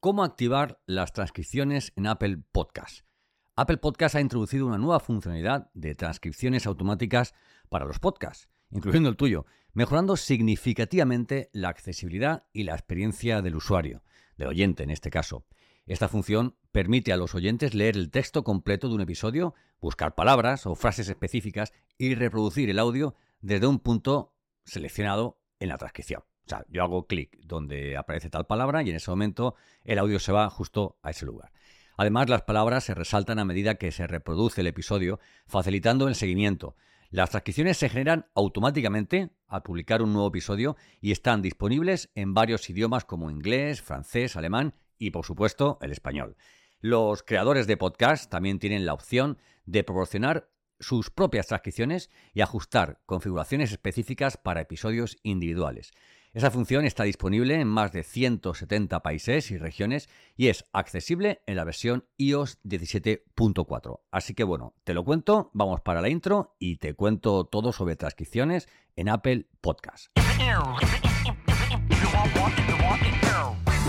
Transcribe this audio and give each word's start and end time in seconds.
cómo 0.00 0.24
activar 0.24 0.80
las 0.86 1.12
transcripciones 1.12 1.92
en 1.94 2.06
Apple 2.06 2.38
Podcast. 2.52 3.04
Apple 3.54 3.76
Podcast 3.76 4.14
ha 4.14 4.22
introducido 4.22 4.66
una 4.66 4.78
nueva 4.78 4.98
funcionalidad 4.98 5.70
de 5.74 5.94
transcripciones 5.94 6.66
automáticas 6.66 7.34
para 7.68 7.84
los 7.84 7.98
podcasts, 7.98 8.48
incluyendo 8.70 9.10
el 9.10 9.18
tuyo, 9.18 9.44
mejorando 9.74 10.16
significativamente 10.16 11.50
la 11.52 11.68
accesibilidad 11.68 12.46
y 12.54 12.62
la 12.62 12.72
experiencia 12.72 13.42
del 13.42 13.56
usuario, 13.56 14.02
del 14.38 14.48
oyente 14.48 14.82
en 14.84 14.90
este 14.90 15.10
caso. 15.10 15.44
Esta 15.84 16.08
función 16.08 16.56
permite 16.72 17.12
a 17.12 17.18
los 17.18 17.34
oyentes 17.34 17.74
leer 17.74 17.96
el 17.96 18.10
texto 18.10 18.42
completo 18.42 18.88
de 18.88 18.94
un 18.94 19.00
episodio, 19.02 19.54
buscar 19.80 20.14
palabras 20.14 20.66
o 20.66 20.74
frases 20.74 21.10
específicas 21.10 21.74
y 21.98 22.14
reproducir 22.14 22.70
el 22.70 22.78
audio 22.78 23.16
desde 23.42 23.66
un 23.66 23.78
punto 23.78 24.34
seleccionado 24.64 25.42
en 25.58 25.68
la 25.68 25.76
transcripción. 25.76 26.22
Sea, 26.50 26.66
yo 26.68 26.82
hago 26.82 27.06
clic 27.06 27.38
donde 27.44 27.96
aparece 27.96 28.28
tal 28.28 28.46
palabra 28.46 28.82
y 28.82 28.90
en 28.90 28.96
ese 28.96 29.10
momento 29.10 29.54
el 29.84 29.98
audio 30.00 30.18
se 30.18 30.32
va 30.32 30.50
justo 30.50 30.98
a 31.02 31.10
ese 31.10 31.24
lugar. 31.24 31.52
Además, 31.96 32.28
las 32.28 32.42
palabras 32.42 32.84
se 32.84 32.94
resaltan 32.94 33.38
a 33.38 33.44
medida 33.44 33.76
que 33.76 33.92
se 33.92 34.06
reproduce 34.06 34.62
el 34.62 34.66
episodio, 34.66 35.20
facilitando 35.46 36.08
el 36.08 36.14
seguimiento. 36.14 36.74
Las 37.10 37.30
transcripciones 37.30 37.76
se 37.76 37.88
generan 37.88 38.26
automáticamente 38.34 39.30
al 39.46 39.62
publicar 39.62 40.02
un 40.02 40.12
nuevo 40.12 40.28
episodio 40.28 40.76
y 41.00 41.12
están 41.12 41.40
disponibles 41.40 42.10
en 42.14 42.34
varios 42.34 42.68
idiomas 42.68 43.04
como 43.04 43.30
inglés, 43.30 43.82
francés, 43.82 44.34
alemán 44.34 44.74
y, 44.98 45.10
por 45.10 45.24
supuesto, 45.26 45.78
el 45.82 45.92
español. 45.92 46.36
Los 46.80 47.22
creadores 47.22 47.66
de 47.66 47.76
podcast 47.76 48.30
también 48.30 48.58
tienen 48.58 48.86
la 48.86 48.94
opción 48.94 49.38
de 49.66 49.84
proporcionar 49.84 50.48
sus 50.80 51.10
propias 51.10 51.46
transcripciones 51.46 52.10
y 52.32 52.40
ajustar 52.40 53.00
configuraciones 53.06 53.70
específicas 53.70 54.36
para 54.36 54.62
episodios 54.62 55.18
individuales. 55.22 55.92
Esa 56.32 56.52
función 56.52 56.84
está 56.84 57.02
disponible 57.02 57.60
en 57.60 57.66
más 57.66 57.90
de 57.90 58.04
170 58.04 59.02
países 59.02 59.50
y 59.50 59.58
regiones 59.58 60.08
y 60.36 60.46
es 60.46 60.64
accesible 60.72 61.42
en 61.46 61.56
la 61.56 61.64
versión 61.64 62.04
iOS 62.18 62.62
17.4. 62.62 64.00
Así 64.12 64.34
que 64.34 64.44
bueno, 64.44 64.74
te 64.84 64.94
lo 64.94 65.04
cuento, 65.04 65.50
vamos 65.54 65.80
para 65.80 66.00
la 66.00 66.08
intro 66.08 66.54
y 66.60 66.76
te 66.76 66.94
cuento 66.94 67.46
todo 67.46 67.72
sobre 67.72 67.96
transcripciones 67.96 68.68
en 68.94 69.08
Apple 69.08 69.48
Podcast. 69.60 70.06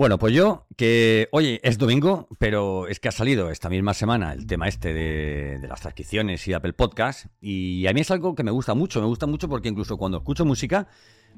Bueno, 0.00 0.18
pues 0.18 0.32
yo, 0.32 0.66
que 0.78 1.28
oye, 1.30 1.60
es 1.62 1.76
domingo, 1.76 2.26
pero 2.38 2.88
es 2.88 3.00
que 3.00 3.08
ha 3.08 3.12
salido 3.12 3.50
esta 3.50 3.68
misma 3.68 3.92
semana 3.92 4.32
el 4.32 4.46
tema 4.46 4.66
este 4.66 4.94
de, 4.94 5.68
las 5.68 5.82
transcripciones 5.82 6.48
y 6.48 6.54
Apple 6.54 6.72
Podcast, 6.72 7.26
y 7.38 7.86
a 7.86 7.92
mí 7.92 8.00
es 8.00 8.10
algo 8.10 8.34
que 8.34 8.42
me 8.42 8.50
gusta 8.50 8.72
mucho, 8.72 9.02
me 9.02 9.06
gusta 9.06 9.26
mucho 9.26 9.46
porque 9.46 9.68
incluso 9.68 9.98
cuando 9.98 10.16
escucho 10.16 10.46
música, 10.46 10.88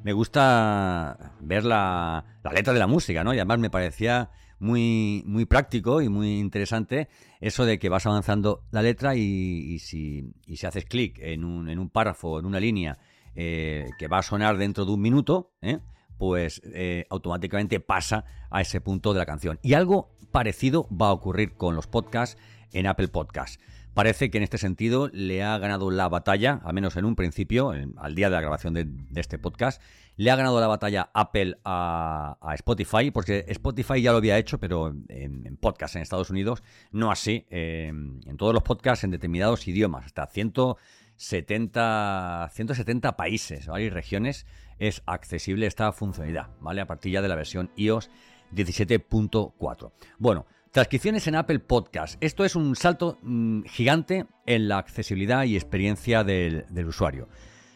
me 0.05 0.13
gusta 0.13 1.35
ver 1.41 1.65
la, 1.65 2.25
la 2.45 2.53
letra 2.53 2.73
de 2.73 2.79
la 2.79 2.87
música, 2.87 3.25
¿no? 3.25 3.35
Y 3.35 3.39
además 3.39 3.59
me 3.59 3.69
parecía 3.69 4.31
muy, 4.61 5.25
muy 5.27 5.45
práctico 5.45 6.01
y 6.01 6.09
muy 6.09 6.39
interesante 6.39 7.09
eso 7.41 7.65
de 7.65 7.81
que 7.81 7.89
vas 7.89 8.07
avanzando 8.07 8.63
la 8.71 8.83
letra 8.83 9.17
y, 9.17 9.81
si, 9.81 10.35
y 10.47 10.59
si 10.59 10.67
haces 10.67 10.85
clic 10.85 11.19
en 11.19 11.45
un, 11.45 11.69
en 11.69 11.81
un 11.81 11.91
párrafo, 11.91 12.39
en 12.39 12.47
una 12.47 12.61
línea 12.61 12.97
eh, 13.35 13.91
que 13.99 14.07
va 14.07 14.19
a 14.19 14.23
sonar 14.23 14.57
dentro 14.57 14.85
de 14.85 14.93
un 14.93 15.01
minuto, 15.01 15.51
¿eh? 15.63 15.81
Pues 16.19 16.63
eh, 16.65 17.07
automáticamente 17.11 17.81
pasa 17.81 18.25
a 18.51 18.61
ese 18.61 18.81
punto 18.81 19.13
de 19.13 19.19
la 19.19 19.27
canción. 19.27 19.59
Y 19.63 19.75
algo 19.75 20.11
parecido 20.31 20.89
va 20.91 21.09
a 21.09 21.13
ocurrir 21.13 21.55
con 21.55 21.77
los 21.77 21.87
podcasts 21.87 22.39
en 22.73 22.87
Apple 22.87 23.09
Podcasts. 23.09 23.59
Parece 23.95 24.31
que 24.31 24.39
en 24.39 24.45
este 24.45 24.57
sentido 24.57 25.11
le 25.13 25.43
ha 25.43 25.59
ganado 25.59 25.91
la 25.91 26.09
batalla, 26.09 26.63
al 26.65 26.73
menos 26.73 26.97
en 26.97 27.05
un 27.05 27.15
principio, 27.15 27.75
al 27.99 28.15
día 28.15 28.31
de 28.31 28.37
la 28.37 28.41
grabación 28.41 28.73
de, 28.73 28.87
este 29.17 29.39
podcast, 29.39 29.83
le 30.17 30.31
ha 30.31 30.37
ganado 30.37 30.59
la 30.61 30.67
batalla 30.67 31.11
Apple 31.13 31.59
a, 31.65 32.39
Spotify, 32.55 33.11
porque 33.11 33.45
Spotify 33.49 34.01
ya 34.01 34.13
lo 34.13 34.19
había 34.19 34.39
hecho, 34.39 34.59
pero 34.59 34.89
en, 34.89 35.47
en 35.47 35.57
podcasts 35.59 35.97
en 35.97 36.03
Estados 36.03 36.31
Unidos, 36.31 36.63
no 36.91 37.11
así, 37.11 37.45
en 37.51 38.37
todos 38.39 38.55
los 38.55 38.63
podcasts 38.63 39.05
en 39.05 39.11
determinados 39.11 39.69
idiomas, 39.69 40.07
hasta 40.07 40.27
170, 40.27 42.49
170 42.51 43.15
países 43.15 43.69
y 43.79 43.91
regiones 43.91 44.47
es 44.83 45.03
accesible 45.07 45.67
esta 45.67 45.93
funcionalidad, 45.93 46.51
¿vale? 46.61 46.81
A 46.81 46.87
partir 46.87 47.13
ya 47.13 47.23
de 47.23 47.29
la 47.29 47.37
versión 47.37 47.71
iOS 47.77 48.11
17.4. 48.53 49.93
Bueno, 50.19 50.47
Transcripciones 50.73 51.27
en 51.27 51.35
Apple 51.35 51.59
Podcast. 51.59 52.17
Esto 52.23 52.47
es 52.47 52.57
un 52.57 52.75
salto 52.77 53.19
mm, 53.21 53.65
gigante 53.65 54.25
en 54.47 54.69
la 54.69 54.79
accesibilidad 54.79 55.45
y 55.45 55.55
experiencia 55.55 56.25
del, 56.25 56.65
usuario. 56.87 57.29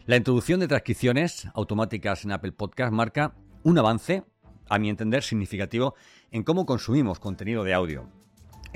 La 0.07 0.17
introducción 0.17 0.61
de 0.61 0.67
transcripciones 0.67 1.47
automáticas 1.53 2.25
en 2.25 2.33
Apple 2.33 2.53
Podcast 2.53 2.93
marca 2.93 3.35
un 3.65 3.77
avance, 3.77 4.25
a 4.71 4.79
mi 4.79 4.89
entender, 4.89 5.23
significativo 5.23 5.95
en 6.31 6.43
cómo 6.43 6.65
consumimos 6.65 7.21
contenido 7.21 7.65
de 7.65 7.75
audio. 7.75 8.11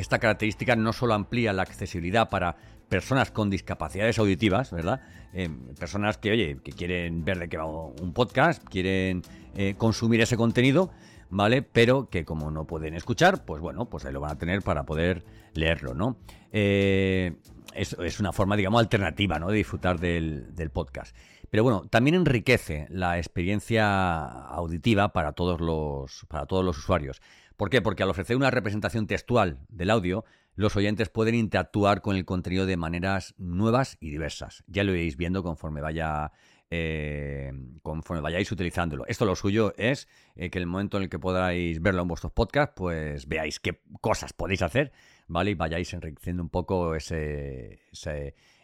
Esta 0.00 0.18
característica 0.18 0.76
no 0.76 0.94
solo 0.94 1.12
amplía 1.12 1.52
la 1.52 1.60
accesibilidad 1.60 2.30
para 2.30 2.56
personas 2.88 3.30
con 3.30 3.50
discapacidades 3.50 4.18
auditivas, 4.18 4.70
¿verdad? 4.72 5.02
Eh, 5.34 5.50
personas 5.78 6.16
que, 6.16 6.30
oye, 6.30 6.56
que 6.64 6.72
quieren 6.72 7.22
ver 7.22 7.38
de 7.38 7.50
qué 7.50 7.58
va 7.58 7.66
un 7.66 8.14
podcast, 8.14 8.64
quieren 8.64 9.20
eh, 9.54 9.74
consumir 9.76 10.22
ese 10.22 10.38
contenido, 10.38 10.90
¿vale? 11.28 11.60
Pero 11.60 12.08
que 12.08 12.24
como 12.24 12.50
no 12.50 12.66
pueden 12.66 12.94
escuchar, 12.94 13.44
pues 13.44 13.60
bueno, 13.60 13.90
pues 13.90 14.06
ahí 14.06 14.12
lo 14.14 14.20
van 14.20 14.30
a 14.30 14.38
tener 14.38 14.62
para 14.62 14.84
poder 14.84 15.22
leerlo, 15.52 15.92
¿no? 15.92 16.16
Eh, 16.50 17.36
es, 17.74 18.20
una 18.20 18.32
forma, 18.32 18.56
digamos, 18.56 18.80
alternativa, 18.80 19.38
¿no? 19.38 19.48
De 19.48 19.58
disfrutar 19.58 20.00
del, 20.00 20.70
podcast. 20.72 21.14
Pero 21.50 21.62
bueno, 21.62 21.82
también 21.90 22.14
enriquece 22.14 22.86
la 22.88 23.18
experiencia 23.18 24.24
auditiva 24.30 25.12
para 25.12 25.32
todos 25.32 25.60
los, 25.60 26.24
para 26.26 26.46
todos 26.46 26.64
los 26.64 26.78
usuarios. 26.78 27.20
¿Por 27.60 27.68
qué? 27.68 27.82
Porque 27.82 28.02
al 28.02 28.08
ofrecer 28.08 28.36
una 28.36 28.50
representación 28.50 29.06
textual 29.06 29.58
del 29.68 29.90
audio, 29.90 30.24
los 30.54 30.76
oyentes 30.76 31.10
pueden 31.10 31.34
interactuar 31.34 32.00
con 32.00 32.16
el 32.16 32.24
contenido 32.24 32.64
de 32.64 32.78
maneras 32.78 33.34
nuevas 33.36 33.98
y 34.00 34.08
diversas. 34.08 34.64
Ya 34.66 34.82
lo 34.82 34.92
iréis 34.92 35.18
viendo 35.18 35.42
conforme 35.42 35.82
vaya 35.82 36.32
eh, 36.70 37.52
conforme 37.82 38.22
vayáis 38.22 38.50
utilizándolo. 38.50 39.04
Esto 39.08 39.26
lo 39.26 39.36
suyo 39.36 39.74
es 39.76 40.08
eh, 40.36 40.48
que 40.48 40.58
el 40.58 40.64
momento 40.64 40.96
en 40.96 41.02
el 41.02 41.08
que 41.10 41.18
podáis 41.18 41.82
verlo 41.82 42.00
en 42.00 42.08
vuestros 42.08 42.32
podcasts, 42.32 42.72
pues 42.74 43.28
veáis 43.28 43.60
qué 43.60 43.82
cosas 44.00 44.32
podéis 44.32 44.62
hacer, 44.62 44.90
¿vale? 45.28 45.50
Y 45.50 45.54
vayáis 45.54 45.92
enriqueciendo 45.92 46.42
un 46.42 46.48
poco 46.48 46.94
ese, 46.94 47.82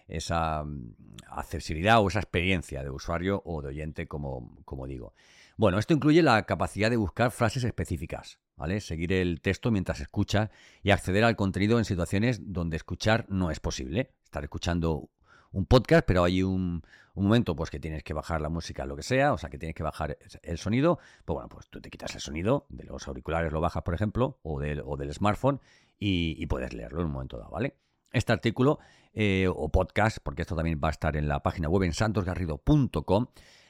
esa 0.09 0.65
mm, 0.65 0.95
accesibilidad 1.33 2.01
o 2.01 2.09
esa 2.09 2.21
experiencia 2.21 2.83
de 2.83 2.89
usuario 2.89 3.43
o 3.45 3.61
de 3.61 3.69
oyente, 3.69 4.09
como, 4.09 4.57
como 4.65 4.87
digo. 4.87 5.13
Bueno, 5.59 5.79
esto 5.79 5.93
incluye 5.93 6.23
la 6.23 6.45
capacidad 6.45 6.89
de 6.89 6.97
buscar 6.97 7.31
frases 7.31 7.65
específicas, 7.65 8.39
¿vale? 8.57 8.81
Seguir 8.81 9.13
el 9.13 9.41
texto 9.41 9.71
mientras 9.71 10.01
escucha 10.01 10.51
y 10.83 10.91
acceder 10.91 11.25
al 11.25 11.37
contenido 11.37 11.79
en 11.79 11.85
situaciones 11.85 12.53
donde 12.53 12.77
escuchar 12.77 13.27
no 13.29 13.51
es 13.51 13.61
posible. 13.61 14.13
Estar 14.25 14.43
escuchando 14.45 15.11
un 15.53 15.67
podcast, 15.67 16.05
pero 16.07 16.25
hay 16.25 16.43
un, 16.43 16.83
momento 17.15 17.57
pues 17.57 17.71
que 17.71 17.81
tienes 17.81 18.03
que 18.03 18.13
bajar 18.13 18.43
la 18.43 18.51
música, 18.51 18.85
lo 18.85 18.95
que 18.95 19.03
sea, 19.03 19.33
o 19.33 19.39
sea 19.39 19.49
que 19.49 19.59
tienes 19.59 19.75
que 19.75 19.83
bajar 19.83 20.19
el 20.43 20.59
sonido, 20.59 20.99
pues 21.25 21.35
bueno, 21.35 21.49
pues 21.49 21.67
tú 21.69 21.81
te 21.81 21.89
quitas 21.89 22.15
el 22.15 22.21
sonido 22.21 22.67
de 22.69 22.85
los 22.85 23.09
auriculares, 23.09 23.53
lo 23.53 23.61
bajas, 23.61 23.83
por 23.83 23.95
ejemplo, 23.95 24.39
o 24.43 24.61
del, 24.61 24.83
o 24.85 24.99
del 24.99 25.15
smartphone 25.15 25.61
y, 25.99 26.45
puedes 26.47 26.75
leerlo 26.75 27.01
en 27.01 27.07
un 27.07 27.13
momento 27.13 27.39
dado, 27.39 27.51
¿vale? 27.51 27.75
Este 28.13 28.33
artículo 28.33 28.79
eh, 29.15 29.49
o 29.49 29.71
podcast, 29.71 30.19
porque 30.23 30.43
esto 30.43 30.55
también 30.55 30.79
va 30.83 30.89
a 30.89 30.91
estar 30.91 31.17
en 31.17 31.27
la 31.27 31.43
página 31.43 31.71
web 31.71 31.85
en 31.85 31.95
santosgarrido.com, 31.95 33.27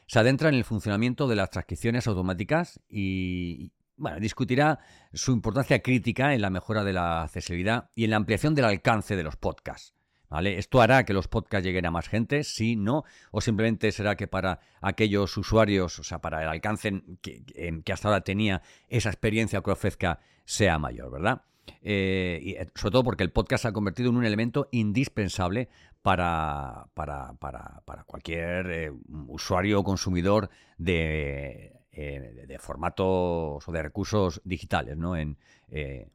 se 0.06 0.18
adentra 0.18 0.48
en 0.48 0.56
el 0.56 0.64
funcionamiento 0.64 1.28
de 1.28 1.36
las 1.36 1.50
transcripciones 1.50 2.08
automáticas 2.08 2.80
y, 2.88 3.72
bueno, 3.96 4.20
discutirá 4.20 4.78
su 5.12 5.32
importancia 5.32 5.80
crítica 5.80 6.34
en 6.34 6.42
la 6.42 6.50
mejora 6.50 6.84
de 6.84 6.92
la 6.92 7.22
accesibilidad 7.22 7.90
y 7.94 8.04
en 8.04 8.10
la 8.10 8.16
ampliación 8.16 8.54
del 8.54 8.66
alcance 8.66 9.16
de 9.16 9.22
los 9.22 9.36
podcasts. 9.36 9.94
¿Vale? 10.28 10.58
¿Esto 10.58 10.80
hará 10.80 11.04
que 11.04 11.12
los 11.12 11.28
podcasts 11.28 11.64
lleguen 11.64 11.86
a 11.86 11.92
más 11.92 12.08
gente? 12.08 12.42
Sí, 12.42 12.74
no. 12.74 13.04
O 13.30 13.40
simplemente 13.40 13.92
será 13.92 14.16
que 14.16 14.26
para 14.26 14.58
aquellos 14.80 15.36
usuarios, 15.36 16.00
o 16.00 16.02
sea, 16.02 16.18
para 16.18 16.42
el 16.42 16.48
alcance 16.48 17.00
que, 17.22 17.44
que 17.84 17.92
hasta 17.92 18.08
ahora 18.08 18.22
tenía 18.22 18.60
esa 18.88 19.08
experiencia 19.08 19.60
que 19.60 19.70
ofrezca, 19.70 20.18
sea 20.44 20.80
mayor, 20.80 21.12
¿verdad? 21.12 21.42
Eh, 21.82 22.56
eh, 22.58 22.66
sobre 22.74 22.92
todo 22.92 23.04
porque 23.04 23.22
el 23.22 23.30
podcast 23.30 23.62
se 23.62 23.68
ha 23.68 23.72
convertido 23.72 24.10
en 24.10 24.16
un 24.16 24.24
elemento 24.24 24.68
indispensable 24.72 25.68
para, 26.02 26.88
para, 26.94 27.34
para, 27.34 27.82
para 27.84 28.04
cualquier 28.04 28.70
eh, 28.70 28.92
usuario 29.28 29.80
o 29.80 29.84
consumidor 29.84 30.50
de, 30.78 31.75
de, 31.96 32.58
formatos 32.58 33.66
o 33.66 33.72
de 33.72 33.82
recursos 33.82 34.40
digitales, 34.44 34.96
¿no? 34.96 35.16
En 35.16 35.38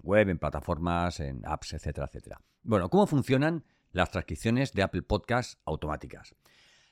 web, 0.03 0.29
en 0.29 0.37
plataformas, 0.37 1.19
en 1.19 1.41
apps, 1.45 1.73
etcétera, 1.73 2.07
etcétera. 2.07 2.41
Bueno, 2.63 2.89
¿cómo 2.89 3.07
funcionan 3.07 3.63
las 3.91 4.11
transcripciones 4.11 4.73
de 4.73 4.83
Apple 4.83 5.01
Podcasts 5.01 5.57
automáticas? 5.65 6.35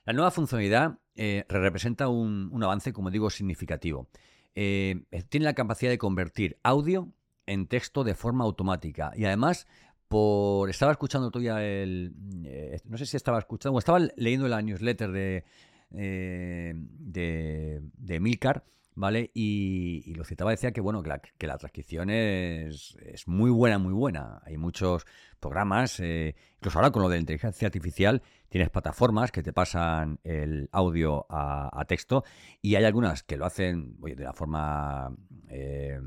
La 0.05 0.13
nueva 0.13 0.31
funcionalidad 0.31 0.97
representa 1.15 2.07
un, 2.07 2.63
avance, 2.63 2.91
como 2.91 3.11
digo, 3.11 3.29
significativo. 3.29 4.09
tiene 4.53 5.05
la 5.31 5.53
capacidad 5.53 5.91
de 5.91 5.97
convertir 5.97 6.57
audio 6.63 7.13
en 7.49 7.67
texto 7.67 8.03
de 8.03 8.13
forma 8.13 8.43
automática. 8.43 9.11
Y 9.15 9.25
además, 9.25 9.67
por 10.07 10.69
estaba 10.69 10.91
escuchando 10.91 11.31
todavía 11.31 11.63
el... 11.63 12.13
Eh, 12.45 12.79
no 12.85 12.97
sé 12.97 13.05
si 13.05 13.17
estaba 13.17 13.39
escuchando, 13.39 13.75
o 13.75 13.79
estaba 13.79 13.99
leyendo 14.15 14.47
la 14.47 14.61
newsletter 14.61 15.11
de, 15.11 15.45
eh, 15.91 16.73
de, 16.75 17.81
de 17.97 18.19
Milcar, 18.19 18.63
¿vale? 18.99 19.31
Y, 19.33 20.13
lo 20.13 20.25
citaba, 20.25 20.51
decía 20.51 20.71
que, 20.71 20.81
bueno, 20.81 21.01
que 21.01 21.09
la, 21.09 21.19
que 21.19 21.47
la 21.47 21.57
transcripción 21.57 22.09
es, 22.09 22.97
es, 23.01 23.27
muy 23.29 23.49
buena, 23.49 23.79
muy 23.79 23.93
buena. 23.93 24.41
Hay 24.43 24.57
muchos 24.57 25.05
programas, 25.39 26.01
eh, 26.01 26.35
incluso 26.57 26.79
ahora 26.79 26.91
con 26.91 27.03
lo 27.03 27.09
de 27.09 27.15
la 27.15 27.21
inteligencia 27.21 27.67
artificial, 27.67 28.21
tienes 28.49 28.69
plataformas 28.69 29.31
que 29.31 29.41
te 29.41 29.53
pasan 29.53 30.19
el 30.25 30.67
audio 30.73 31.25
a, 31.29 31.85
texto 31.87 32.25
y 32.61 32.75
hay 32.75 32.83
algunas 32.83 33.23
que 33.23 33.37
lo 33.37 33.45
hacen 33.45 33.97
oye, 34.01 34.15
de 34.15 34.23
la 34.23 34.33
forma... 34.33 35.15
Eh, 35.47 35.99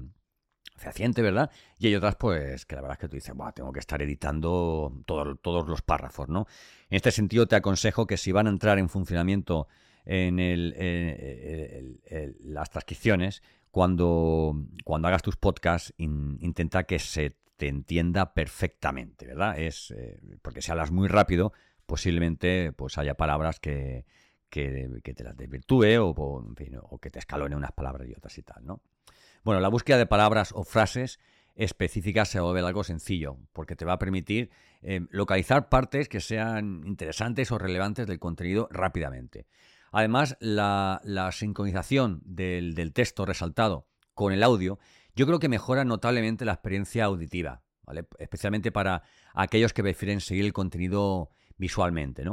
fehaciente, 0.77 1.23
¿verdad? 1.23 1.49
Y 1.79 1.87
hay 1.87 1.95
otras, 1.95 2.17
pues, 2.17 2.67
que 2.67 2.75
la 2.75 2.81
verdad 2.81 2.97
es 2.97 3.01
que 3.01 3.09
tú 3.09 3.15
dices, 3.15 3.33
tengo 3.55 3.73
que 3.73 3.79
estar 3.79 4.03
editando 4.03 4.93
todos 5.07 5.69
los 5.69 5.83
párrafos, 5.83 6.29
¿no? 6.29 6.49
En 6.91 6.97
este 6.97 7.13
sentido, 7.13 7.47
te 7.47 7.55
aconsejo 7.55 8.05
que 8.05 8.17
si 8.17 8.33
van 8.33 8.49
a 8.49 8.51
entrar 8.51 8.81
en 8.81 8.89
funcionamiento 8.89 9.69
en 10.05 12.01
las 12.41 12.71
transcripciones, 12.71 13.43
cuando, 13.71 14.55
cuando 14.85 15.09
hagas 15.09 15.23
tus 15.23 15.37
podcasts, 15.37 15.95
intenta 15.97 16.85
que 16.85 16.99
se 16.99 17.37
te 17.57 17.69
entienda 17.69 18.35
perfectamente, 18.35 19.27
¿verdad? 19.27 19.59
Es 19.59 19.93
eh, 19.97 20.21
porque 20.43 20.61
si 20.61 20.71
hablas 20.71 20.91
muy 20.91 21.09
rápido, 21.09 21.53
posiblemente 21.87 22.73
pues 22.73 22.99
haya 22.99 23.15
palabras 23.15 23.61
que, 23.61 24.05
que, 24.51 25.01
te 25.15 25.25
las 25.25 25.37
desvirtúe 25.37 25.99
o, 26.01 26.11
o 26.11 26.99
que 26.99 27.11
te 27.11 27.19
escalone 27.19 27.57
unas 27.57 27.73
palabras 27.73 28.09
y 28.09 28.13
otras 28.13 28.37
y 28.37 28.43
tal, 28.43 28.67
¿no? 28.67 28.83
Bueno, 29.45 29.61
la 29.61 29.69
búsqueda 29.69 29.99
de 29.99 30.07
palabras 30.07 30.53
o 30.55 30.65
frases 30.65 31.19
específicas 31.55 32.29
se 32.29 32.41
vuelve 32.41 32.61
algo 32.61 32.85
sencillo, 32.85 33.39
porque 33.53 33.77
te 33.77 33.85
va 33.85 33.95
a 33.95 33.99
permitir 33.99 34.51
eh, 34.83 35.07
localizar 35.11 35.69
partes 35.69 36.09
que 36.09 36.21
sean 36.21 36.83
interesantes 36.87 37.51
o 37.53 37.59
relevantes 37.59 38.07
del 38.07 38.19
contenido 38.19 38.69
rápidamente. 38.71 39.47
Además, 39.93 40.37
la, 40.41 41.01
sincronización 41.33 42.21
del, 42.25 42.93
texto 42.93 43.25
resaltado 43.25 43.87
con 44.15 44.33
el 44.33 44.43
audio, 44.43 44.79
yo 45.15 45.27
creo 45.27 45.39
que 45.39 45.49
mejora 45.49 45.85
notablemente 45.85 46.45
la 46.45 46.55
experiencia 46.55 47.05
auditiva, 47.05 47.63
especialmente 48.19 48.73
para 48.73 49.03
aquellos 49.35 49.73
que 49.73 49.83
prefieren 49.83 50.21
seguir 50.21 50.45
el 50.45 50.53
contenido 50.53 51.31
visualmente. 51.57 52.25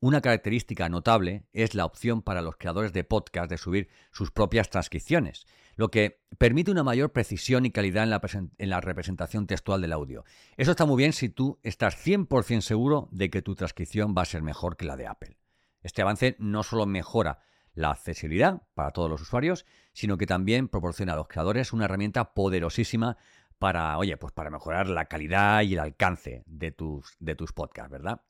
Una 0.00 0.20
característica 0.20 0.90
notable 0.90 1.46
es 1.52 1.74
la 1.74 1.86
opción 1.86 2.20
para 2.20 2.42
los 2.42 2.56
creadores 2.56 2.92
de 2.92 3.04
podcast 3.04 3.48
de 3.48 3.56
subir 3.56 3.88
sus 4.12 4.30
propias 4.30 4.68
transcripciones 4.68 5.46
lo 5.76 5.90
que 5.90 6.20
permite 6.38 6.70
una 6.70 6.82
mayor 6.82 7.12
precisión 7.12 7.66
y 7.66 7.70
calidad 7.70 8.04
en 8.04 8.70
la, 8.70 8.80
representación 8.80 9.46
textual 9.46 9.80
del 9.80 9.92
audio. 9.92 10.24
Eso 10.56 10.72
está 10.72 10.84
muy 10.86 10.96
bien 10.96 11.12
si 11.12 11.28
tú 11.28 11.58
estás 11.62 11.96
100% 12.04 12.60
seguro 12.60 13.08
de 13.10 13.30
que 13.30 13.42
tu 13.42 13.54
transcripción 13.54 14.14
va 14.16 14.22
a 14.22 14.26
ser 14.26 14.42
mejor 14.42 14.76
que 14.76 14.84
la 14.84 14.96
de 14.96 15.06
Apple. 15.06 15.36
Este 15.84 16.02
avance 16.02 16.34
no 16.40 16.64
solo 16.64 16.86
mejora 16.86 17.38
la 17.74 17.90
accesibilidad 17.90 18.62
para 18.74 18.90
todos 18.90 19.10
los 19.10 19.20
usuarios, 19.20 19.66
sino 19.92 20.16
que 20.16 20.26
también 20.26 20.68
proporciona 20.68 21.12
a 21.12 21.16
los 21.16 21.28
creadores 21.28 21.72
una 21.72 21.84
herramienta 21.84 22.34
poderosísima 22.34 23.16
para, 23.58 23.96
oye, 23.98 24.16
pues 24.16 24.32
para 24.32 24.50
mejorar 24.50 24.88
la 24.88 25.04
calidad 25.04 25.62
y 25.62 25.74
el 25.74 25.80
alcance 25.80 26.42
de 26.46 26.72
tus, 26.72 27.16
de 27.20 27.36
tus 27.36 27.52
podcasts, 27.52 27.90
¿verdad? 27.90 28.22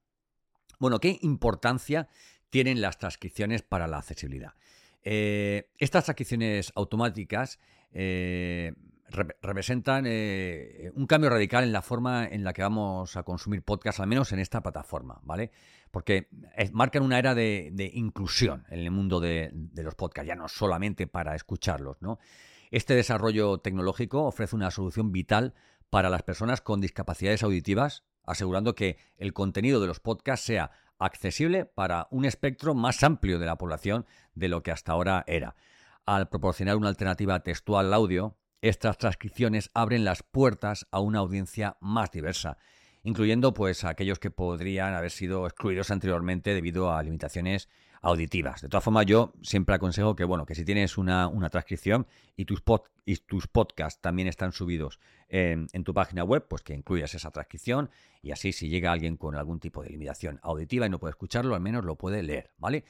Bueno, 0.78 0.98
¿qué 0.98 1.18
importancia 1.22 2.08
tienen 2.50 2.80
las 2.80 2.98
transcripciones 2.98 3.62
para 3.62 3.86
la 3.86 3.98
accesibilidad? 3.98 4.54
Eh, 5.02 5.70
estas 5.78 6.08
adquisiciones 6.08 6.72
automáticas 6.74 7.60
eh, 7.92 8.74
representan 9.08 10.04
eh, 10.06 10.90
un 10.94 11.06
cambio 11.06 11.30
radical 11.30 11.64
en 11.64 11.72
la 11.72 11.82
forma 11.82 12.26
en 12.26 12.42
la 12.42 12.52
que 12.52 12.62
vamos 12.62 13.16
a 13.16 13.22
consumir 13.22 13.62
podcast, 13.62 14.00
al 14.00 14.06
menos 14.06 14.32
en 14.32 14.38
esta 14.38 14.62
plataforma, 14.62 15.20
¿vale? 15.22 15.50
Porque 15.90 16.28
marcan 16.72 17.02
una 17.02 17.18
era 17.18 17.34
de, 17.34 17.90
inclusión 17.94 18.64
en 18.68 18.80
el 18.80 18.90
mundo 18.90 19.20
de, 19.20 19.52
los 19.74 19.94
podcasts, 19.94 20.28
ya 20.28 20.34
no 20.34 20.48
solamente 20.48 21.06
para 21.06 21.36
escucharlos, 21.36 21.98
¿no? 22.00 22.18
Este 22.70 22.94
desarrollo 22.94 23.58
tecnológico 23.58 24.24
ofrece 24.24 24.56
una 24.56 24.70
solución 24.70 25.12
vital 25.12 25.54
para 25.90 26.10
las 26.10 26.22
personas 26.22 26.60
con 26.60 26.80
discapacidades 26.80 27.42
auditivas, 27.44 28.04
asegurando 28.24 28.74
que 28.74 28.98
el 29.16 29.32
contenido 29.32 29.80
de 29.80 29.86
los 29.86 30.00
podcasts 30.00 30.46
sea 30.46 30.72
accesible 30.98 31.66
para 31.66 32.08
un 32.10 32.24
espectro 32.24 32.74
más 32.74 33.02
amplio 33.04 33.38
de 33.38 33.46
la 33.46 33.58
población 33.58 34.06
de 34.34 34.48
lo 34.48 34.62
que 34.62 34.72
hasta 34.72 34.92
ahora 34.92 35.24
era. 35.26 35.54
Al 36.06 36.28
proporcionar 36.28 36.76
una 36.76 36.88
alternativa 36.88 37.40
textual 37.40 37.86
al 37.86 37.94
audio, 37.94 38.36
estas 38.69 38.96
transcripciones 38.96 39.70
abren 39.75 40.05
las 40.05 40.22
puertas 40.22 40.87
a 40.90 40.99
una 40.99 41.19
audiencia 41.19 41.76
más 41.81 42.11
diversa, 42.11 42.56
incluyendo 43.02 43.52
pues 43.52 43.84
a 43.84 43.90
aquellos 43.90 44.19
que 44.19 44.31
podrían 44.31 44.94
haber 44.94 45.11
sido 45.11 45.46
excluidos 45.46 45.90
anteriormente 45.90 46.55
debido 46.55 46.90
a 46.90 47.02
limitaciones 47.02 47.69
auditivas. 48.00 48.62
De 48.62 48.70
todas 48.70 48.82
formas, 48.82 49.05
yo 49.05 49.34
siempre 49.43 49.75
aconsejo 49.75 50.16
que, 50.16 50.25
bueno, 50.25 50.46
que 50.46 50.55
si 50.55 50.64
tienes 50.64 50.96
una, 50.96 51.31
transcripción 51.50 52.06
y 52.37 52.46
tus, 52.46 52.62
y 53.05 53.16
tus 53.16 53.49
podcasts 53.49 54.00
también 54.00 54.28
están 54.28 54.52
subidos 54.52 54.99
en, 55.28 55.69
tu 55.84 55.93
página 55.93 56.25
web, 56.25 56.46
pues 56.49 56.62
que 56.62 56.72
incluyas 56.72 57.14
esa 57.14 57.31
transcripción 57.31 57.90
y 58.22 58.31
así 58.31 58.52
si 58.52 58.70
llega 58.70 58.93
alguien 58.93 59.19
con 59.19 59.37
algún 59.37 59.61
tipo 59.61 59.82
de 59.82 59.90
limitación 59.90 60.40
auditiva 60.43 60.87
y 60.87 60.88
no 60.88 60.99
puede 60.99 61.11
escucharlo, 61.11 61.55
al 61.55 61.61
menos 61.61 61.84
lo 61.84 61.96
puede 61.96 62.22
leer, 62.22 62.50
¿vale? 62.56 62.84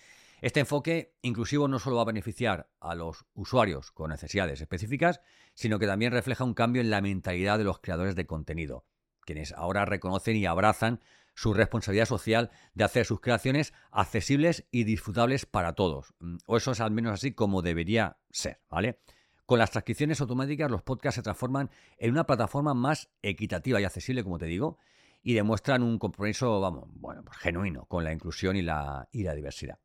Este 0.45 0.61
enfoque 0.61 1.17
inclusivo 1.23 1.69
no 1.69 1.79
solo 1.79 1.97
va 1.97 2.03
a 2.03 2.05
beneficiar 2.05 2.69
a 2.79 2.95
los 2.95 3.25
usuarios 3.33 3.91
con 3.93 4.11
necesidades 4.11 4.61
específicas, 4.61 5.23
sino 5.55 5.79
que 5.79 5.87
también 5.87 6.13
refleja 6.13 6.45
un 6.45 6.53
cambio 6.53 6.83
en 6.83 6.91
la 6.91 7.01
mentalidad 7.01 7.57
de 7.57 7.65
los 7.65 7.79
creadores 7.79 8.15
de 8.15 8.27
contenido, 8.27 8.85
quienes 9.23 9.53
ahora 9.53 9.87
reconocen 9.87 10.37
y 10.37 10.45
abrazan 10.45 11.01
su 11.35 11.55
responsabilidad 11.55 12.05
social 12.05 12.51
de 12.75 12.85
hacer 12.85 13.07
sus 13.07 13.23
creaciones 13.23 13.73
accesibles 13.91 14.67
y 14.71 14.85
disfrutables 14.85 15.47
para 15.47 15.73
todos. 15.73 16.13
Mm, 16.19 16.37
o 16.45 16.59
eso 16.59 16.73
es 16.73 16.81
al 16.83 16.91
menos 16.91 17.15
así 17.15 17.33
como 17.33 17.63
debería 17.63 18.19
ser, 18.31 18.61
¿vale? 18.69 19.01
Con 19.47 19.59
las 19.59 19.71
transcripciones 19.71 20.21
automáticas 20.21 20.71
los 20.71 20.83
podcasts 20.83 21.17
se 21.17 21.23
transforman 21.23 21.71
en 21.97 22.11
una 22.11 22.27
plataforma 22.27 22.75
más 22.75 23.09
equitativa 23.23 23.81
y 23.81 23.85
accesible, 23.85 24.23
como 24.23 24.37
te 24.37 24.45
digo, 24.45 24.77
y 25.23 25.33
demuestran 25.33 25.83
un 25.83 25.99
compromiso, 25.99 26.61
vamos, 26.61 26.91
bueno, 26.97 27.25
pues 27.25 27.39
genuino 27.39 27.87
con 27.87 28.05
la 28.05 28.13
inclusión 28.13 28.57
y 28.57 28.61
la, 28.61 29.09
y 29.11 29.23
la 29.23 29.35
diversidad. 29.35 29.79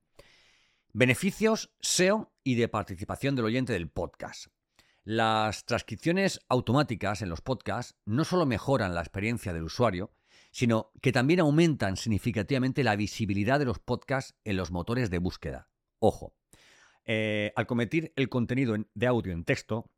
Beneficios 0.93 1.71
SEO 1.81 2.33
y 2.43 2.55
de 2.55 2.67
participación 2.67 3.35
del 3.35 3.45
oyente 3.45 3.73
del 3.73 3.89
podcast. 3.89 4.47
Las 5.03 5.63
transcripciones 5.65 6.39
automáticas 6.49 7.21
en 7.21 7.29
los 7.29 7.41
podcasts 7.41 7.95
no 8.05 8.25
solo 8.25 8.47
mejoran 8.47 8.95
la 8.95 9.01
experiencia 9.01 9.53
del 9.53 9.65
usuario, 9.65 10.11
sino 10.49 10.91
que 10.99 11.11
también 11.11 11.41
aumentan 11.41 11.95
significativamente 11.95 12.83
la 12.83 12.95
visibilidad 12.95 13.59
de 13.59 13.65
los 13.65 13.77
podcasts 13.77 14.35
en 14.43 14.57
los 14.57 14.71
motores 14.71 15.11
de 15.11 15.19
búsqueda. 15.19 15.69
Ojo, 15.99 16.33
eh, 17.05 17.53
al 17.55 17.67
convertir 17.67 18.11
el 18.15 18.27
contenido 18.27 18.75
de 18.95 19.07
audio 19.07 19.31
en 19.31 19.43
texto, 19.43 19.91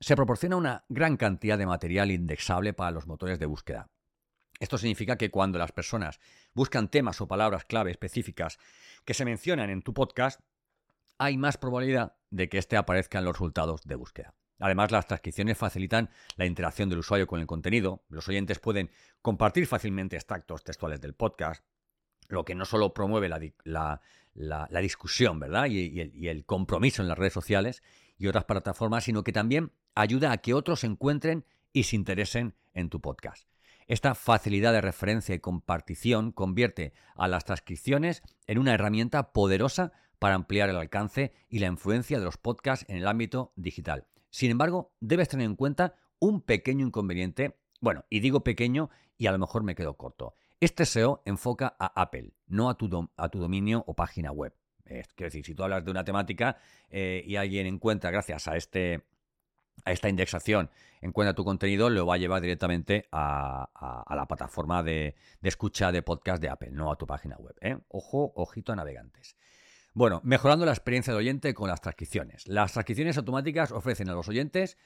se 0.00 0.16
proporciona 0.16 0.56
una 0.56 0.84
gran 0.88 1.16
cantidad 1.16 1.56
de 1.56 1.66
material 1.66 2.10
indexable 2.10 2.72
para 2.72 2.90
los 2.90 3.06
motores 3.06 3.38
de 3.38 3.46
búsqueda. 3.46 3.86
Esto 4.58 4.78
significa 4.78 5.16
que 5.16 5.30
cuando 5.30 5.58
las 5.58 5.72
personas 5.72 6.20
buscan 6.54 6.88
temas 6.88 7.20
o 7.20 7.28
palabras 7.28 7.64
clave 7.64 7.90
específicas 7.90 8.58
que 9.04 9.14
se 9.14 9.24
mencionan 9.24 9.70
en 9.70 9.82
tu 9.82 9.92
podcast, 9.92 10.40
hay 11.18 11.36
más 11.36 11.56
probabilidad 11.56 12.16
de 12.30 12.48
que 12.48 12.58
éste 12.58 12.76
aparezca 12.76 13.18
en 13.18 13.24
los 13.24 13.34
resultados 13.34 13.82
de 13.84 13.94
búsqueda. 13.94 14.34
Además, 14.58 14.90
las 14.90 15.06
transcripciones 15.06 15.58
facilitan 15.58 16.08
la 16.36 16.46
interacción 16.46 16.88
del 16.88 17.00
usuario 17.00 17.26
con 17.26 17.40
el 17.40 17.46
contenido. 17.46 18.04
Los 18.08 18.28
oyentes 18.28 18.58
pueden 18.58 18.90
compartir 19.20 19.66
fácilmente 19.66 20.16
extractos 20.16 20.64
textuales 20.64 21.00
del 21.00 21.14
podcast, 21.14 21.62
lo 22.28 22.44
que 22.44 22.54
no 22.54 22.64
solo 22.64 22.94
promueve 22.94 23.28
la, 23.28 24.80
discusión, 24.80 25.38
¿verdad? 25.38 25.66
Y, 25.66 26.00
el, 26.00 26.14
y, 26.14 26.28
el, 26.28 26.44
compromiso 26.46 27.02
en 27.02 27.08
las 27.08 27.18
redes 27.18 27.34
sociales 27.34 27.82
y 28.16 28.28
otras 28.28 28.44
plataformas, 28.44 29.04
sino 29.04 29.22
que 29.22 29.32
también 29.32 29.72
ayuda 29.94 30.32
a 30.32 30.38
que 30.38 30.54
otros 30.54 30.80
se 30.80 30.86
encuentren 30.86 31.44
y 31.72 31.84
se 31.84 31.96
interesen 31.96 32.54
en 32.72 32.88
tu 32.88 33.00
podcast. 33.00 33.46
Esta 33.86 34.16
facilidad 34.16 34.72
de 34.72 34.80
referencia 34.80 35.34
y 35.34 35.38
compartición 35.38 36.32
convierte 36.32 36.92
a 37.14 37.28
las 37.28 37.44
transcripciones 37.44 38.22
en 38.48 38.58
una 38.58 38.74
herramienta 38.74 39.32
poderosa 39.32 39.92
para 40.18 40.34
ampliar 40.34 40.68
el 40.68 40.76
alcance 40.76 41.32
y 41.48 41.60
la 41.60 41.68
influencia 41.68 42.18
de 42.18 42.24
los 42.24 42.36
podcasts 42.36 42.84
en 42.88 42.96
el 42.96 43.06
ámbito 43.06 43.52
digital. 43.54 44.08
Sin 44.28 44.50
embargo, 44.50 44.92
debes 44.98 45.28
tener 45.28 45.46
en 45.46 45.54
cuenta 45.54 45.94
un 46.18 46.40
pequeño 46.40 46.84
inconveniente, 46.84 47.58
bueno, 47.80 48.04
y 48.10 48.18
digo 48.18 48.40
pequeño 48.40 48.90
y 49.18 49.28
a 49.28 49.32
lo 49.32 49.38
mejor 49.38 49.62
me 49.62 49.76
quedo 49.76 49.96
corto. 49.96 50.34
Este 50.58 50.84
SEO 50.84 51.22
enfoca 51.24 51.76
a 51.78 52.00
Apple, 52.00 52.32
no 52.48 52.68
a 52.70 52.76
tu, 52.76 53.08
a 53.16 53.28
tu 53.28 53.38
dominio 53.38 53.84
o 53.86 53.94
página 53.94 54.32
web. 54.32 54.52
quiero 54.84 55.06
decir, 55.26 55.44
si 55.44 55.54
tú 55.54 55.62
hablas 55.62 55.84
de 55.84 55.92
una 55.92 56.04
temática 56.04 56.56
eh, 56.90 57.22
y 57.24 57.36
alguien 57.36 57.66
encuentra, 57.66 58.10
gracias 58.10 58.48
a, 58.48 58.56
este, 58.56 59.04
a 59.84 59.92
esta 59.92 60.08
indexación, 60.08 60.70
encuentra 61.00 61.34
tu 61.34 61.44
contenido, 61.44 61.90
lo 61.90 62.06
va 62.06 62.14
a 62.14 62.18
llevar 62.18 62.40
directamente 62.40 63.08
a, 63.12 64.04
la 64.08 64.26
plataforma 64.26 64.82
de, 64.82 65.14
escucha 65.42 65.92
de 65.92 66.02
podcast 66.02 66.42
de 66.42 66.48
Apple, 66.48 66.70
no 66.72 66.90
a 66.90 66.96
tu 66.96 67.06
página 67.06 67.36
web. 67.36 67.54
¿eh? 67.60 67.78
Ojo, 67.88 68.32
ojito 68.36 68.72
a 68.72 68.76
navegantes. 68.76 69.36
Bueno, 69.94 70.20
mejorando 70.24 70.66
la 70.66 70.72
experiencia 70.72 71.12
del 71.12 71.20
oyente 71.20 71.54
con 71.54 71.68
las 71.68 71.80
transcripciones. 71.80 72.46
Las 72.48 72.72
transcripciones 72.72 73.16
automáticas 73.16 73.72
ofrecen 73.72 74.10
a 74.10 74.14
los 74.14 74.28
oyentes 74.28 74.76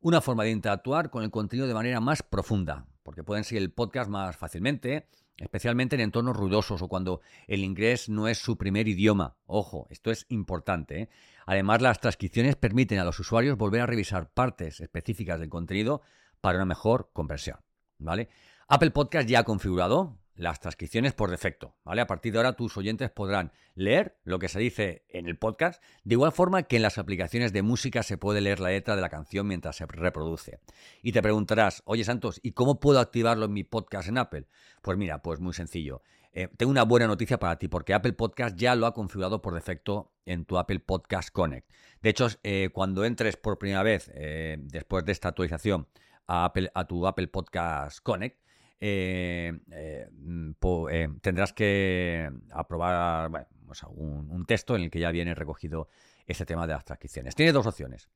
una 0.00 0.20
forma 0.20 0.44
de 0.44 0.50
interactuar 0.50 1.10
con 1.10 1.22
el 1.22 1.30
contenido 1.30 1.66
de 1.66 1.74
manera 1.74 2.00
más 2.00 2.22
profunda, 2.22 2.86
porque 3.02 3.24
pueden 3.24 3.44
seguir 3.44 3.62
el 3.62 3.72
podcast 3.72 4.10
más 4.10 4.36
fácilmente, 4.36 5.08
especialmente 5.36 5.96
en 5.96 6.02
entornos 6.02 6.36
ruidosos 6.36 6.82
o 6.82 6.88
cuando 6.88 7.20
el 7.46 7.64
inglés 7.64 8.08
no 8.08 8.28
es 8.28 8.38
su 8.38 8.56
primer 8.56 8.88
idioma. 8.88 9.36
Ojo, 9.46 9.86
esto 9.90 10.10
es 10.10 10.26
importante. 10.28 11.02
¿eh? 11.02 11.08
Además, 11.46 11.82
las 11.82 12.00
transcripciones 12.00 12.56
permiten 12.56 12.98
a 12.98 13.04
los 13.04 13.18
usuarios 13.18 13.56
volver 13.58 13.80
a 13.80 13.86
revisar 13.86 14.32
partes 14.32 14.80
específicas 14.80 15.40
del 15.40 15.48
contenido 15.48 16.02
para 16.40 16.58
una 16.58 16.66
mejor 16.66 17.10
conversión. 17.12 17.58
¿vale? 17.98 18.28
Apple 18.68 18.90
Podcast 18.90 19.28
ya 19.28 19.40
ha 19.40 19.44
configurado 19.44 20.18
las 20.34 20.60
transcripciones 20.60 21.12
por 21.12 21.30
defecto, 21.30 21.76
¿vale? 21.84 22.00
A 22.00 22.06
partir 22.06 22.32
de 22.32 22.38
ahora 22.38 22.54
tus 22.54 22.76
oyentes 22.76 23.10
podrán 23.10 23.52
leer 23.74 24.16
lo 24.24 24.38
que 24.38 24.48
se 24.48 24.58
dice 24.58 25.04
en 25.08 25.26
el 25.26 25.36
podcast, 25.36 25.82
de 26.04 26.14
igual 26.14 26.32
forma 26.32 26.62
que 26.64 26.76
en 26.76 26.82
las 26.82 26.98
aplicaciones 26.98 27.52
de 27.52 27.62
música 27.62 28.02
se 28.02 28.18
puede 28.18 28.40
leer 28.40 28.60
la 28.60 28.70
letra 28.70 28.96
de 28.96 29.02
la 29.02 29.08
canción 29.08 29.46
mientras 29.46 29.76
se 29.76 29.86
reproduce. 29.86 30.60
Y 31.02 31.12
te 31.12 31.22
preguntarás, 31.22 31.82
oye 31.84 32.04
Santos, 32.04 32.40
¿y 32.42 32.52
cómo 32.52 32.80
puedo 32.80 33.00
activarlo 33.00 33.46
en 33.46 33.52
mi 33.52 33.64
podcast 33.64 34.08
en 34.08 34.18
Apple? 34.18 34.46
Pues 34.80 34.96
mira, 34.96 35.22
pues 35.22 35.40
muy 35.40 35.52
sencillo. 35.52 36.02
Eh, 36.34 36.48
tengo 36.56 36.70
una 36.70 36.84
buena 36.84 37.06
noticia 37.06 37.38
para 37.38 37.58
ti, 37.58 37.68
porque 37.68 37.92
Apple 37.92 38.14
Podcast 38.14 38.56
ya 38.56 38.74
lo 38.74 38.86
ha 38.86 38.94
configurado 38.94 39.42
por 39.42 39.54
defecto 39.54 40.12
en 40.24 40.46
tu 40.46 40.56
Apple 40.56 40.80
Podcast 40.80 41.30
Connect. 41.30 41.70
De 42.00 42.08
hecho, 42.08 42.28
eh, 42.42 42.70
cuando 42.72 43.04
entres 43.04 43.36
por 43.36 43.58
primera 43.58 43.82
vez, 43.82 44.10
eh, 44.14 44.56
después 44.58 45.04
de 45.04 45.12
esta 45.12 45.28
actualización, 45.28 45.88
a, 46.26 46.46
Apple, 46.46 46.70
a 46.74 46.86
tu 46.86 47.06
Apple 47.06 47.28
Podcast 47.28 48.00
Connect, 48.02 48.40
eh, 48.84 49.60
eh, 49.70 50.08
mm, 50.10 50.50
eh, 50.90 51.08
tendrás 51.20 51.52
que 51.52 52.28
aprobar 52.50 53.46
un, 53.90 54.44
texto 54.44 54.74
en 54.74 54.82
el 54.82 54.90
que 54.90 54.98
ya 54.98 55.12
viene 55.12 55.36
recogido 55.36 55.88
ese 56.26 56.44
tema 56.46 56.66
de 56.66 56.72
las 56.72 56.84
transcripciones. 56.84 57.36
Tiene 57.36 57.52
dos 57.52 57.64
opciones. 57.64 58.08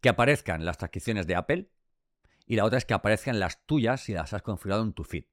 Que 0.00 0.08
aparezcan 0.08 0.64
las 0.64 0.78
transcripciones 0.78 1.26
de 1.26 1.34
Apple 1.34 1.68
y 2.46 2.54
la 2.54 2.64
otra 2.64 2.78
es 2.78 2.84
que 2.84 2.94
aparezcan 2.94 3.40
las 3.40 3.66
tuyas 3.66 4.02
si 4.02 4.12
las 4.12 4.32
has 4.32 4.42
configurado 4.42 4.84
en 4.84 4.92
tu 4.92 5.02
feed. 5.02 5.24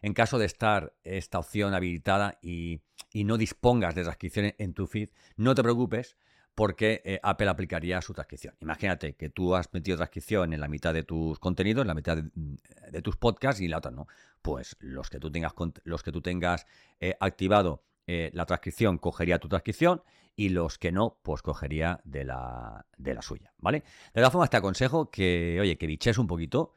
En 0.00 0.14
caso 0.14 0.38
de 0.38 0.46
estar 0.46 0.94
esta 1.02 1.40
opción 1.40 1.74
habilitada 1.74 2.38
y, 2.40 2.82
y 3.12 3.24
no 3.24 3.36
dispongas 3.36 3.96
de 3.96 4.04
transcripciones 4.04 4.54
en 4.58 4.74
tu 4.74 4.86
feed, 4.86 5.08
no 5.36 5.56
te 5.56 5.64
preocupes 5.64 6.16
porque 6.60 7.00
eh, 7.06 7.18
Apple 7.22 7.48
aplicaría 7.48 8.02
su 8.02 8.12
transcripción. 8.12 8.54
Imagínate 8.60 9.14
que 9.14 9.30
tú 9.30 9.54
has 9.54 9.72
metido 9.72 9.96
transcripción 9.96 10.52
en 10.52 10.60
la 10.60 10.68
mitad 10.68 10.92
de 10.92 11.04
tus 11.04 11.38
contenidos, 11.38 11.84
en 11.84 11.88
la 11.88 11.94
mitad 11.94 12.18
de, 12.18 13.00
tus 13.00 13.16
podcasts 13.16 13.62
y 13.62 13.68
la 13.68 13.78
otra 13.78 13.90
no. 13.90 14.08
Pues 14.42 14.76
los 14.78 15.08
que 15.08 15.18
tú 15.18 15.32
tengas, 15.32 15.54
los 15.84 16.02
que 16.02 16.12
tú 16.12 16.20
tengas 16.20 16.66
eh, 17.00 17.16
activado 17.18 17.82
eh, 18.06 18.30
la 18.34 18.44
transcripción 18.44 18.98
cogería 18.98 19.38
tu 19.38 19.48
transcripción 19.48 20.02
y 20.36 20.50
los 20.50 20.76
que 20.76 20.92
no, 20.92 21.18
pues 21.22 21.40
cogería 21.40 22.02
de 22.04 22.24
la, 22.24 22.84
de 22.98 23.14
la 23.14 23.22
suya, 23.22 23.54
¿vale? 23.56 23.78
De 24.12 24.20
todas 24.20 24.30
formas 24.30 24.50
te 24.50 24.58
aconsejo 24.58 25.10
que, 25.10 25.56
oye, 25.62 25.78
que 25.78 25.86
biches 25.86 26.18
un 26.18 26.26
poquito, 26.26 26.74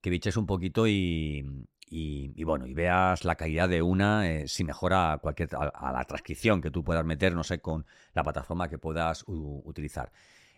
que 0.00 0.08
biches 0.08 0.38
un 0.38 0.46
poquito 0.46 0.88
y, 0.88 1.44
y, 1.88 2.42
bueno, 2.44 2.66
y 2.66 2.74
veas 2.74 3.24
la 3.24 3.36
calidad 3.36 3.68
de 3.68 3.80
una, 3.80 4.28
eh, 4.28 4.48
si 4.48 4.64
mejora 4.64 5.18
cualquier, 5.22 5.50
a, 5.54 5.92
la 5.92 6.04
transcripción 6.04 6.60
que 6.60 6.70
tú 6.70 6.82
puedas 6.82 7.04
meter, 7.04 7.34
no 7.34 7.44
sé, 7.44 7.60
con 7.60 7.86
la 8.12 8.24
plataforma 8.24 8.68
que 8.68 8.78
puedas 8.78 9.24
utilizar. 9.26 10.10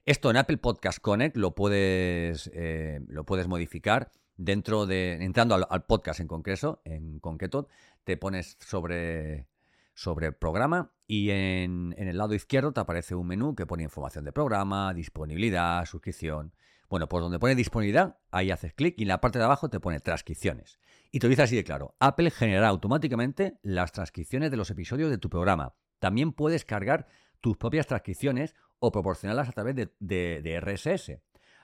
Esto 0.06 0.30
en 0.30 0.38
Apple 0.38 0.56
Podcast 0.56 1.00
Connect 1.00 1.36
lo 1.36 1.54
puedes, 1.54 2.50
eh, 2.54 3.00
lo 3.08 3.24
puedes 3.24 3.46
modificar 3.46 4.10
dentro 4.38 4.86
de, 4.86 5.22
entrando 5.22 5.54
al, 5.54 5.84
podcast 5.84 6.20
en 6.20 6.28
concreto, 6.28 6.80
en 6.84 7.18
concreto, 7.18 7.68
te 8.04 8.16
pones 8.16 8.56
sobre, 8.60 9.48
sobre 9.92 10.32
programa 10.32 10.92
y 11.06 11.28
en, 11.30 11.94
en 11.98 12.08
el 12.08 12.16
lado 12.16 12.32
izquierdo 12.34 12.72
te 12.72 12.80
aparece 12.80 13.14
un 13.14 13.26
menú 13.26 13.54
que 13.54 13.66
pone 13.66 13.82
información 13.82 14.24
de 14.24 14.32
programa, 14.32 14.94
disponibilidad, 14.94 15.84
suscripción. 15.84 16.54
Bueno, 16.88 17.06
pues 17.06 17.20
donde 17.20 17.38
pone 17.38 17.54
disponibilidad, 17.54 18.16
ahí 18.30 18.50
haces 18.50 18.72
clic 18.72 18.94
y 18.96 19.02
en 19.02 19.08
la 19.08 19.20
parte 19.20 19.38
de 19.38 19.44
abajo 19.44 19.68
te 19.68 19.78
pone 19.78 20.00
transcripciones. 20.00 20.78
Y 21.10 21.20
te 21.20 21.28
dice 21.28 21.42
así 21.42 21.56
de 21.56 21.64
claro, 21.64 21.94
Apple 22.00 22.30
generará 22.30 22.68
automáticamente 22.68 23.58
las 23.62 23.92
transcripciones 23.92 24.50
de 24.50 24.58
los 24.58 24.70
episodios 24.70 25.10
de 25.10 25.18
tu 25.18 25.30
programa. 25.30 25.74
También 25.98 26.32
puedes 26.32 26.64
cargar 26.64 27.06
tus 27.40 27.56
propias 27.56 27.86
transcripciones 27.86 28.54
o 28.78 28.92
proporcionarlas 28.92 29.48
a 29.48 29.52
través 29.52 29.74
de, 29.98 30.60
RSS. 30.60 31.18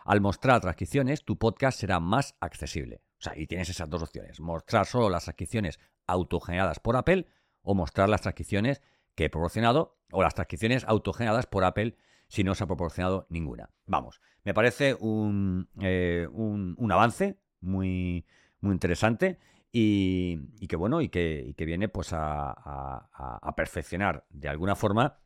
Al 0.07 0.21
mostrar 0.21 0.61
transcripciones, 0.61 1.25
tu 1.25 1.39
podcast 1.39 1.79
será 1.79 2.01
más 2.01 2.37
accesible. 2.41 3.03
O 3.19 3.23
sea, 3.23 3.39
y 3.39 3.47
tienes 3.47 3.69
esas 3.69 3.89
dos 3.89 4.03
opciones, 4.03 4.41
mostrar 4.41 4.87
solo 4.87 5.11
las 5.11 5.25
transcripciones 5.25 5.79
autogeneradas 6.07 6.81
por 6.81 6.97
Apple 6.97 7.27
o 7.63 7.75
mostrar 7.75 8.09
las 8.09 8.23
transcripciones 8.23 8.83
que 9.15 9.27
he 9.27 9.31
proporcionado 9.31 9.99
o 10.11 10.23
las 10.23 10.35
transcripciones 10.35 10.85
autogeneradas 10.85 11.47
por 11.47 11.65
Apple 11.65 11.97
si 12.29 12.45
no 12.45 12.55
se 12.55 12.65
ha 12.65 12.67
proporcionado 12.67 13.27
ninguna. 13.29 13.71
Vamos, 13.87 14.21
me 14.43 14.55
parece 14.55 14.95
un, 14.95 15.69
eh, 15.81 16.27
un 16.33 16.93
avance 16.93 17.39
muy, 17.61 18.27
muy 18.65 18.73
interesante 18.73 19.39
y, 19.71 20.67
que 20.69 20.77
bueno, 20.77 21.01
y 21.01 21.09
que, 21.09 21.55
viene 21.59 21.89
pues 21.89 22.11
a, 22.13 23.53
perfeccionar 23.57 24.25
de 24.31 24.49
alguna 24.49 24.77
forma 24.77 25.19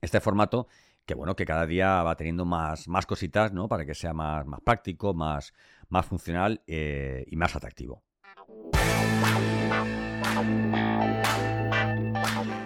este 0.00 0.20
formato 0.20 0.68
que 1.06 1.14
bueno, 1.14 1.34
que 1.34 1.46
cada 1.46 1.64
día 1.64 2.02
va 2.02 2.16
teniendo 2.16 2.44
más, 2.44 2.86
más 2.86 3.06
cositas, 3.06 3.52
¿no? 3.52 3.66
Para 3.66 3.86
que 3.86 3.94
sea 3.94 4.12
más, 4.12 4.44
más 4.46 4.60
práctico, 4.60 5.14
más, 5.14 5.54
más 5.88 6.04
funcional 6.04 6.62
eh, 6.66 7.24
y 7.26 7.36
más 7.36 7.56
atractivo. 7.56 8.02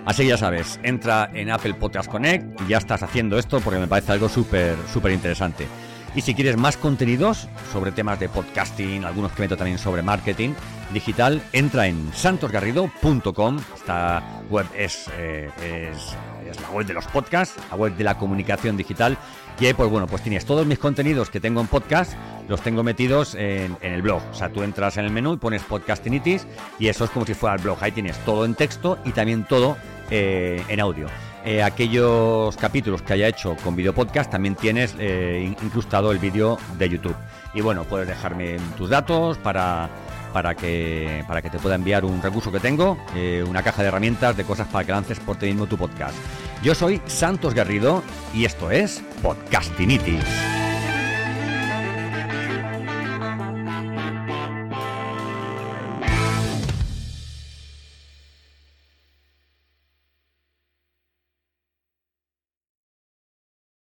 Así 0.05 0.25
que 0.25 0.31
ya 0.31 0.37
sabes, 0.37 0.81
entra 0.83 1.31
en 1.33 1.51
Apple 1.51 1.75
Podcast 1.75 2.11
Connect 2.11 2.61
y 2.63 2.69
ya 2.69 2.79
estás 2.79 3.05
haciendo 3.05 3.39
esto 3.39 3.61
porque 3.61 3.79
me 3.79 3.87
parece 3.87 4.11
algo 4.11 4.29
súper, 4.29 4.77
súper 4.93 5.13
interesante. 5.13 5.69
Y 6.15 6.21
si 6.21 6.35
quieres 6.35 6.57
más 6.57 6.77
contenidos 6.77 7.49
sobre 7.73 7.91
temas 7.91 8.21
de 8.21 8.29
podcasting, 8.29 9.05
algunos 9.05 9.33
que 9.33 9.43
meto 9.43 9.57
también 9.57 9.79
sobre 9.79 10.03
marketing 10.03 10.51
digital, 10.93 11.43
entra 11.53 11.87
en 11.87 12.13
santosgarrido.com. 12.13 13.59
Esta 13.75 14.43
web 14.51 14.67
es, 14.77 15.09
eh, 15.17 15.51
es, 15.63 16.17
es, 16.51 16.61
la 16.61 16.71
web 16.71 16.87
de 16.87 16.93
los 16.93 17.07
podcasts, 17.07 17.57
la 17.71 17.77
web 17.77 17.97
de 17.97 18.05
la 18.05 18.19
comunicación 18.19 18.77
digital. 18.77 19.17
Y 19.59 19.67
ahí, 19.67 19.75
pues 19.75 19.89
bueno, 19.89 20.07
pues 20.07 20.23
tienes 20.23 20.45
todos 20.45 20.67
mis 20.67 20.79
contenidos 20.79 21.31
que 21.31 21.41
tengo 21.41 21.61
en 21.63 21.67
podcast, 21.67 22.13
los 22.47 22.61
tengo 22.61 22.83
metidos 22.83 23.35
en, 23.35 23.77
en 23.81 23.93
el 23.93 24.03
blog. 24.03 24.23
O 24.31 24.35
sea, 24.35 24.51
tú 24.51 24.63
entras 24.63 24.99
en 24.99 25.07
el 25.07 25.11
menú 25.11 25.35
y 25.35 25.37
pones 25.39 25.63
podcastinitis 25.63 26.47
y 26.79 26.89
eso 26.89 27.05
es 27.05 27.11
como 27.11 27.25
si 27.25 27.33
fuera 27.33 27.57
el 27.57 27.63
blog. 27.63 27.79
Ahí 27.81 27.93
tienes 27.93 28.19
todo 28.25 28.45
en 28.45 28.55
texto 28.55 28.99
y 29.05 29.13
también 29.13 29.45
todo 29.45 29.79
eh, 30.11 30.63
en 30.69 30.81
audio. 30.81 31.07
Eh, 31.45 31.63
aquellos 31.63 32.57
capítulos 32.57 33.03
que 33.03 33.15
haya 33.15 33.27
hecho 33.27 33.57
con 33.65 33.75
video 33.75 33.93
podcast, 33.93 34.31
también 34.31 34.55
tienes 34.55 34.95
eh, 34.99 35.55
incrustado 35.63 36.13
el 36.13 36.19
vídeo 36.19 36.57
de 36.79 36.89
YouTube. 36.89 37.17
Y 37.53 37.61
bueno, 37.61 37.85
puedes 37.85 38.07
dejarme 38.07 38.59
tus 38.77 38.91
datos 38.91 39.39
para, 39.39 39.91
para, 40.33 40.55
que, 40.55 41.25
para 41.27 41.43
que 41.43 41.51
te 41.51 41.59
pueda 41.59 41.75
enviar 41.75 42.05
un 42.05 42.23
recurso 42.23 42.53
que 42.53 42.61
tengo, 42.61 42.97
eh, 43.17 43.45
una 43.47 43.63
caja 43.63 43.83
de 43.83 43.89
herramientas 43.89 44.37
de 44.37 44.45
cosas 44.45 44.69
para 44.69 44.85
que 44.85 44.93
lances 44.93 45.19
por 45.19 45.37
ti 45.37 45.47
mismo 45.47 45.67
tu 45.67 45.77
podcast. 45.77 46.15
Yo 46.63 46.75
soy 46.77 47.01
Santos 47.07 47.55
Garrido 47.55 48.05
y 48.33 48.45
esto 48.45 48.71
es 48.71 49.03
Podcastinitis. 49.21 50.52